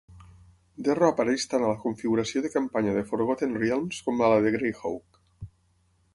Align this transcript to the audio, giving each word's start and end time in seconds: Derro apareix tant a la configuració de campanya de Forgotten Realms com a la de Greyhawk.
Derro 0.85 1.09
apareix 1.11 1.45
tant 1.51 1.65
a 1.67 1.69
la 1.73 1.77
configuració 1.83 2.43
de 2.47 2.51
campanya 2.55 2.97
de 2.97 3.05
Forgotten 3.11 3.55
Realms 3.65 4.01
com 4.09 4.19
a 4.29 4.35
la 4.35 4.43
de 4.49 4.57
Greyhawk. 4.59 5.23